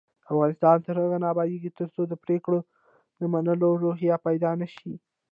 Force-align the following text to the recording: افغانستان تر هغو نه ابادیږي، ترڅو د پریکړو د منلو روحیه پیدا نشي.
افغانستان 0.33 0.77
تر 0.85 0.95
هغو 1.01 1.17
نه 1.23 1.27
ابادیږي، 1.33 1.71
ترڅو 1.79 2.01
د 2.07 2.13
پریکړو 2.23 2.59
د 3.19 3.21
منلو 3.33 3.69
روحیه 3.83 4.15
پیدا 4.27 4.51
نشي. 4.61 4.93